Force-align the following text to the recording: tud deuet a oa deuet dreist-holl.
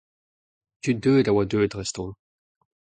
tud 0.83 0.97
deuet 1.03 1.29
a 1.31 1.31
oa 1.33 1.43
deuet 1.51 1.71
dreist-holl. 1.73 2.11